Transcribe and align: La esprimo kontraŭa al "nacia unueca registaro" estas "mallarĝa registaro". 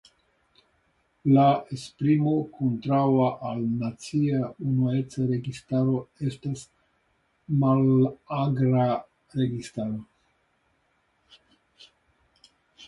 La 1.33 1.43
esprimo 1.75 2.31
kontraŭa 2.55 3.27
al 3.49 3.59
"nacia 3.83 4.39
unueca 4.69 5.27
registaro" 5.33 5.99
estas 6.31 6.63
"mallarĝa 7.65 8.87
registaro". 9.41 10.01